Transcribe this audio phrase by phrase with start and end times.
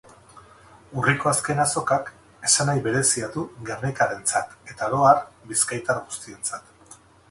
[1.01, 2.09] Urriko azken azokak
[2.49, 6.97] esanahi berezia du gernikarrentzat eta oro har, bizkaitar guztientzat.